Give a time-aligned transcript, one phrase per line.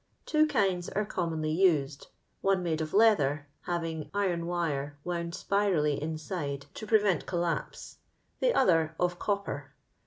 [0.25, 2.07] Tie kinds sre commonly used;
[2.43, 7.97] onemadeof leelha; having iron wire wound roirally inaide to iie ventedllspee,
[8.39, 9.75] the other of copper.